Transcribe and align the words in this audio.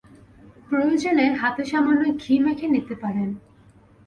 প্রয়োজনে 0.69 1.25
হাতে 1.33 1.63
সামান্য 1.65 2.03
ঘি 2.19 2.33
মেখে 2.39 2.67
নিতে 2.67 2.95
পারেন। 2.95 3.29